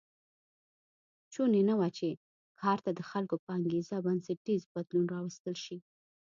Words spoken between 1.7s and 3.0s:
وه چې کار ته